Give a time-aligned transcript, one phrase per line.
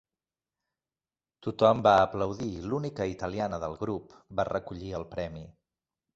[1.47, 5.47] Tothom va aplaudir i l'única italiana del grup va recollir el premi.